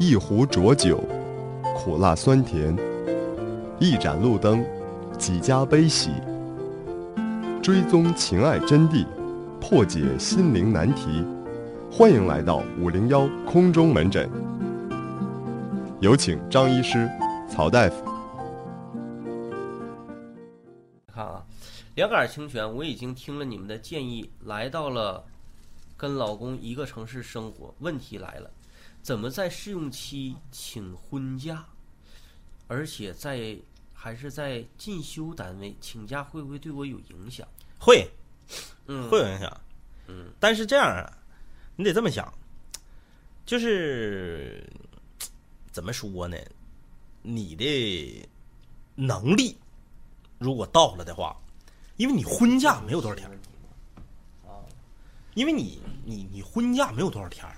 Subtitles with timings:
[0.00, 1.04] 一壶浊酒，
[1.76, 2.76] 苦辣酸甜；
[3.78, 4.64] 一盏路灯，
[5.16, 6.10] 几家悲喜。
[7.62, 9.06] 追踪情爱真谛，
[9.60, 11.24] 破解心灵难题。
[11.92, 14.28] 欢迎来到五零幺空中门诊，
[16.00, 17.08] 有请张医师、
[17.48, 18.04] 曹大夫。
[21.06, 21.44] 看啊，
[21.94, 25.24] 两杆清泉，我已经听了你们的建议，来到了
[25.96, 27.72] 跟老公一个城市生活。
[27.78, 28.50] 问题来了，
[29.04, 31.62] 怎么在试用期请婚假，
[32.66, 33.54] 而且在
[33.92, 37.46] 还是在进修单位请假，会不会对我有影响？
[37.78, 38.08] 会，
[38.86, 39.60] 嗯，会有影响。
[40.06, 41.18] 嗯，但是这样啊，
[41.76, 42.32] 你得这么想，
[43.44, 44.66] 就是
[45.70, 46.38] 怎么说呢？
[47.20, 48.26] 你的
[48.94, 49.58] 能力
[50.38, 51.38] 如果到了的话，
[51.98, 53.38] 因为你婚假没有多少天儿，
[55.34, 57.54] 因为你你你婚假没有多少天儿。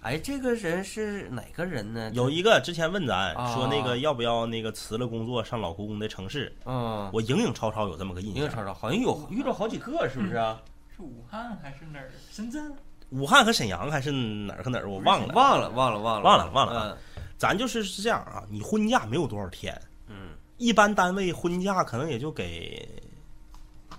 [0.00, 2.10] 哎，这个人是哪个人呢？
[2.14, 8.36] 有一个之前问咱啊说那个要不要那个辞了工作上老公的城市，嗯，我影影绰绰有这么个印象。
[8.36, 10.60] 影影绰绰，好像有遇到好几个，是不是啊？
[10.96, 12.10] 是武汉还是哪儿？
[12.30, 12.72] 深圳？
[13.10, 22.88] 武汉和沈阳还是哪儿和哪儿我忘了，忘了，忘了，忘了，忘了忘了嗯咱就是是这样啊，你婚假没有多少天，嗯一般单位婚假可能也就给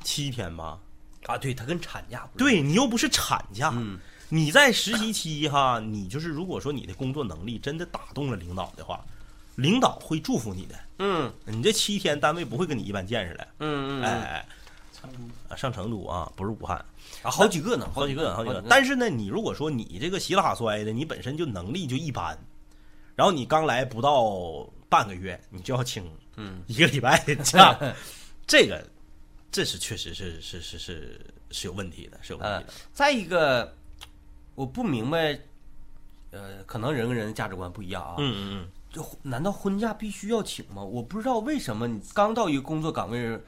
[0.03, 0.80] 七天吧。
[1.28, 4.00] 啊，对他跟产假不对你又不是产假，嗯
[4.34, 9.04] 你在实习期哈，你就是如果说你的工作能力真的打动了领导的话，
[9.56, 10.76] 领导会祝福你的。
[11.00, 13.48] 嗯你这七天单位不会跟你一般见识的。
[13.59, 14.48] 嗯嗯，哎哎
[14.94, 15.18] 成都
[15.50, 16.78] 哎，上成都啊，不是武汉，
[17.24, 18.62] 啊，好几个呢，好几个，好几个。
[18.62, 22.38] 但但是呢，你如果说你这个稀里哈摔的，你本身就能力就一般，
[23.16, 27.78] 然后你刚来不到半个月，你就要请嗯一个礼拜的假，
[28.48, 28.82] 这个
[29.52, 32.74] 这是确实是是是是是有问题的，是有问题的。
[32.94, 33.76] 再一个，
[34.55, 35.39] 我不明白，
[36.31, 38.16] 呃，可能人跟人的价值观不一样啊。
[38.17, 40.83] 嗯嗯嗯就难道婚假必须要请吗？
[40.83, 43.39] 我不知道为什么你刚到一个工作岗位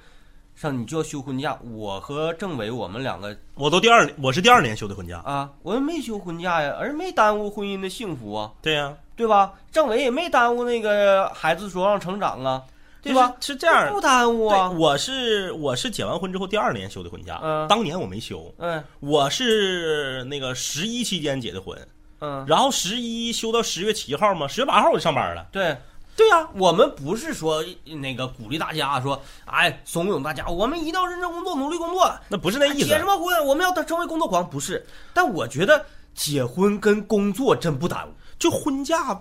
[0.56, 1.60] 上，你就要休婚假。
[1.64, 5.20] 我和政委我们两个嗯，我都第二年，我是第二年休的婚假。
[5.20, 9.54] 啊，我也没休婚假呀，而没耽误婚姻的幸福啊，对呀、对吧？
[9.72, 12.64] 政委也没耽误那个孩子茁壮成长啊，
[13.04, 13.36] 对吧？
[13.40, 14.70] 是是这样不耽误对，啊。
[14.72, 21.78] 我是我是结完婚之后第二年休的婚假，嗯当年我没休，嗯我是那个十一期间结的婚，
[22.20, 25.46] 嗯，然后十一休到十月七号嘛，十月八号我就上班了。
[25.52, 25.78] 对。
[26.16, 33.04] 对呀、我们不是说那个鼓励大家说，哎，怂恿大家，我们一定要认真工作，努力工作，那不是那意思结什。
[33.04, 33.44] 么婚？
[33.48, 34.86] 我们要成为工作狂，不是。
[35.12, 38.12] 但我觉得结婚跟工作真不耽误。
[38.38, 39.20] 就婚假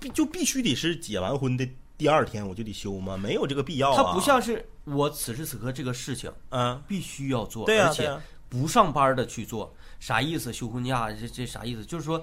[0.00, 1.64] 必就必须得是结完婚的
[2.02, 3.16] 第二天我就得休吗？
[3.16, 3.96] 没有这个必要啊。
[3.96, 8.12] 它不像是我此时此刻这个事情嗯，必须要做，而且、
[8.48, 10.52] 不上班的去做，啥意思？
[10.52, 11.84] 休婚假这这啥意思？
[11.84, 12.20] 就是说，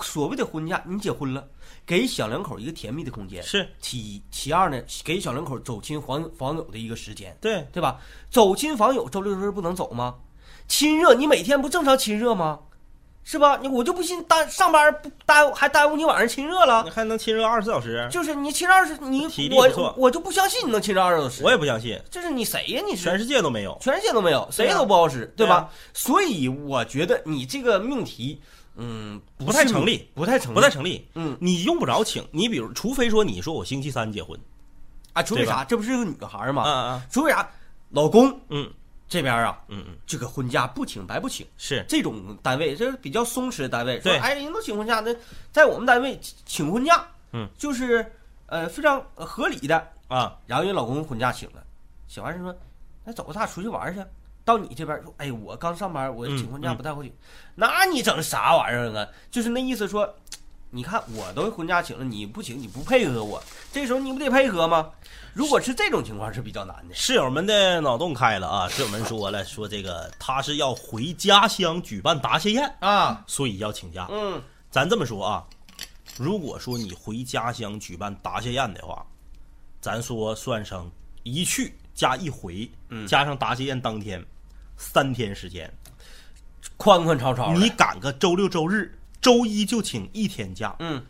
[0.00, 1.44] 所谓的婚假，你结婚了，
[1.84, 8.00] 给小两口一个甜蜜的空间，是其一，其二呢，给小两口走亲访访友的一个时间，对对吧？
[8.30, 10.14] 走亲访友，周六周日不能走吗？
[10.68, 12.60] 亲热，你每天不正常亲热吗？
[13.30, 13.56] 是吧？
[13.62, 16.90] 你我就不信耽上班不耽误，还耽误你晚上亲热了你。
[16.90, 18.08] 还能亲热二十四小时？
[18.10, 21.44] 就是你亲热二十，你我体力不错我就不相信你能亲热二十小时。
[21.44, 22.82] 我也不相信，这是你谁呀？
[22.84, 23.78] 你是全世界都没有。
[23.80, 25.60] 全世界都没有，谁都不好使，对吧？
[25.60, 28.40] 对啊所以我觉得你这个命题，
[28.74, 32.26] 嗯，不太成立，不太成立，不太成立，嗯你用不着请。
[32.32, 34.36] 你比如，除非说你说我星期三结婚，
[35.12, 35.64] 啊，除非啥？
[35.64, 36.64] 这不是个女孩吗？
[36.64, 37.48] 啊啊，除非啥？
[37.90, 38.68] 老公嗯
[39.10, 44.00] 这边啊，嗯嗯，这个婚假不请白不请，是这种单位这是比较松弛的单位。
[44.00, 45.12] 说对哎，人都请婚假，那
[45.50, 48.12] 在我们单位请婚假，嗯，就是
[48.46, 49.88] 呃非常合理的。
[50.06, 51.62] 啊，然后人老公婚假请了，
[52.06, 52.56] 小孩儿说
[53.04, 54.00] ：“那走，咱俩出去玩去。”
[54.44, 57.12] 到你这边说：“哎，我刚上班，我嗯请婚假嗯不太好请。
[57.56, 59.06] 那你整啥玩意儿啊？
[59.30, 60.12] 就是那意思说，
[60.70, 63.42] 你看我都婚假请了，你不请，你不配合我，
[63.72, 64.90] 这时候你不得配合吗？
[65.34, 66.94] 如果是这种情况是比较难的。
[66.94, 68.68] 室友们的脑洞开了啊！
[68.68, 74.06] 室友们说了，说这个他是要回家乡举办答谢宴，啊，所以要请假。
[74.10, 75.44] 嗯咱这么说啊，
[76.16, 79.04] 如果说你回家乡举办答谢宴的话，
[79.80, 80.88] 咱说算上
[81.24, 84.24] 一去加一回，嗯加上答谢宴当天，
[84.76, 85.72] 三天时间，
[86.76, 87.60] 宽宽敞敞。
[87.60, 91.02] 你赶个周六周日，周一就请一天假，嗯，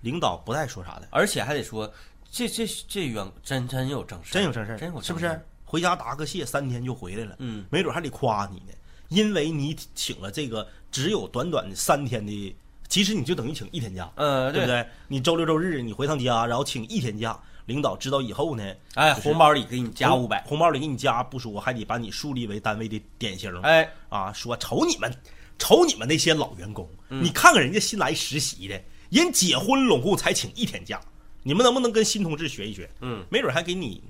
[0.00, 1.92] 领导不带说啥的，而且还得说，
[2.30, 5.40] 这这这员真真有正事，真有正事儿，真有正是不是？？
[5.64, 8.72] 回家答个谢，三天就回来了，嗯，没准还得夸你呢，
[9.08, 12.56] 因为你请了这个只有短短的三天的，
[12.88, 14.66] 其实你就等于请一天假，呃，对不？
[14.66, 14.86] 对？
[15.08, 23.54] 你周六周日你回趟家，然后请一天假，领导知道以后呢，哎，红包里给你加五百，红包里给你加不说，还得把你树立为单位的典型。
[23.60, 25.14] 哎，啊，说瞅你们，
[25.58, 31.00] 瞅你们那些老员工，嗯你看看人家新来实习的，人结婚拢共才请一天假，
[31.42, 32.88] 你们能不能跟新同志学一学？
[33.00, 34.02] 嗯没准还给你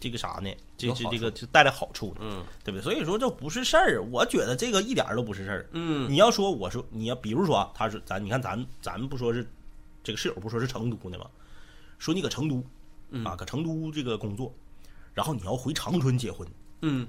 [0.00, 0.50] 这个啥呢？
[0.76, 2.82] 这这这个就带来好处呢，嗯对不对？
[2.82, 5.68] 所以说这不是事儿，我觉得这个一点儿都不是事儿。
[5.72, 9.46] 嗯你要说我说你要比如说啊，他是咱你看咱咱不说是
[10.02, 11.26] 这个室友不说是成都的吗？
[11.98, 12.64] 说你搁成都
[13.10, 14.54] 嗯啊，搁成都这个工作，
[15.12, 16.46] 然后你要回长春结婚，
[16.82, 17.06] 嗯，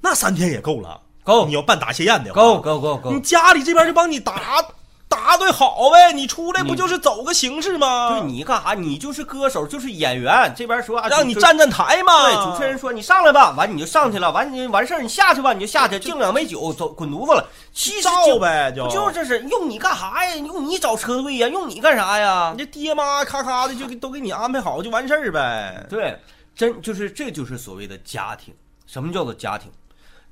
[0.00, 1.00] 那三天也够了。
[1.24, 4.64] 够你要办答谢宴的话，够够够够你，家里这边就帮你答
[5.08, 8.08] 答对好呗，你出来不就是走个形式吗？
[8.10, 8.72] 就是你干啥？
[8.72, 10.50] 你就是歌手，就是演员。
[10.56, 12.30] 这边说啊，让你站站台嘛。
[12.30, 17.46] 对，主持人说你上来吧，完你就上去了，完你完事儿你下去吧，你就下去，敬两杯酒，走滚犊子了。
[17.74, 20.34] 其实照就呗，就不就是这是用你干啥呀？
[20.36, 21.46] 用你找车队呀？
[21.46, 22.64] 用你干啥呀你？
[22.64, 25.86] 这爹妈咔咔的就给都给你安排好就完事儿呗。
[25.90, 26.18] 对，
[26.56, 28.54] 真就是这就是所谓的家庭。
[28.86, 29.70] 什么叫做家庭？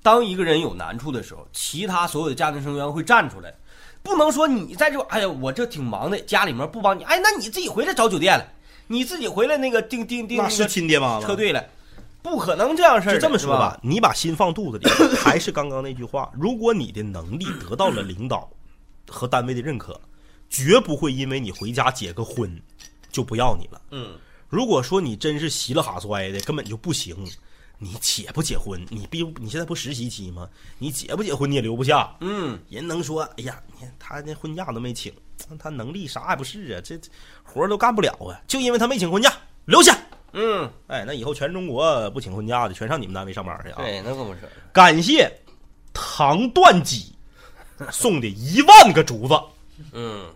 [0.02, 3.54] 当一个人有难处的时候，其他所有的家庭成员会站出来，
[4.02, 8.46] 不能说你在这，哎呀，我这挺忙的，家里面不帮你，哎，那你自己回来找酒店了，
[8.86, 11.26] 你自己回来那个订订订那是亲爹妈吗？
[11.26, 11.62] 车队了，
[12.22, 13.12] 不可能这样事儿。
[13.14, 18.50] 就这么说是吧，，你把心放肚子里，还是刚刚那句话，如果你的能力得到了领导
[19.08, 20.00] 和单位的认可，
[20.48, 22.60] 绝不会因为你回家结个婚
[23.12, 23.80] 就不要你了。
[23.90, 24.14] 嗯，
[24.48, 27.14] 如果说你真是稀了哈摔的，根本就不行，
[27.82, 28.84] 你结不结婚？
[28.90, 30.48] 你毕你现在不实习期吗？
[30.78, 32.14] 你结不结婚你也留不下。
[32.20, 35.10] 嗯，人能说，哎呀，你看他那婚假都没请，
[35.58, 37.08] 他能力啥也不是啊，这这
[37.42, 39.32] 活儿都干不了啊，就因为他没请婚假，
[39.64, 39.98] 留下。
[40.32, 43.76] 嗯，哎，那以后全中国不请婚假的，全上你们单位上班去啊！
[43.78, 44.40] 对，那可不是。
[44.72, 45.28] 感谢
[45.92, 47.12] 唐断机
[47.90, 49.34] 送的一万个竹子，
[49.92, 50.28] 嗯，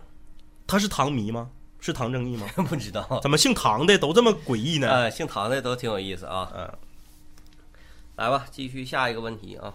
[0.65, 1.49] 他是唐迷吗？
[1.79, 2.47] 是唐正义吗？
[2.67, 3.19] 不知道。
[3.21, 4.89] 怎么姓唐的都这么诡异呢？
[4.89, 6.51] 呃，姓唐的都挺有意思啊。
[6.55, 6.73] 嗯，
[8.15, 9.73] 来吧，继续下一个问题啊。